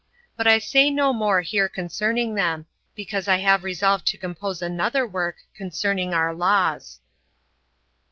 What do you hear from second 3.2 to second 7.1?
I have resolved to compose another work concerning our laws.